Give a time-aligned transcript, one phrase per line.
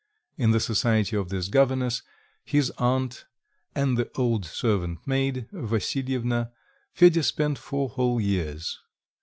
[0.35, 2.01] In the society of this governess,
[2.43, 3.25] his aunt,
[3.75, 6.51] and the old servant maid, Vassilyevna,
[6.91, 8.79] Fedya spent four whole years.